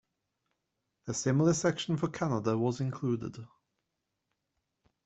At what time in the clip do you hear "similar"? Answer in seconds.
1.13-1.53